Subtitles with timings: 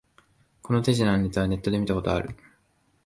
[0.63, 2.33] この手品のネタはネットで見たことある